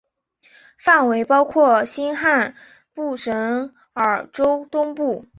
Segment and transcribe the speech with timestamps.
[0.79, 2.55] 范围包括新罕
[2.95, 5.27] 布什尔州东部。